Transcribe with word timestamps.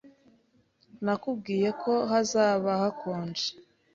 Nakubwiye 1.03 1.69
ko 1.81 1.93
hazaba 2.11 2.71
hakonje. 2.81 3.47